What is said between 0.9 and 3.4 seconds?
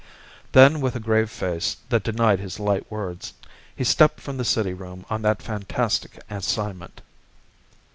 a grave face that denied his light words,